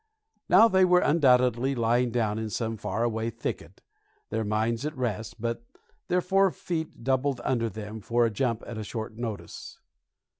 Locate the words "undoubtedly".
1.01-1.75